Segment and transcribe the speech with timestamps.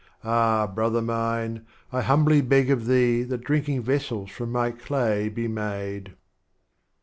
[0.23, 5.47] Ah, Brother mine, I humbly beg of Thee, That Drinking Vessels from My Clay be
[5.47, 6.15] made.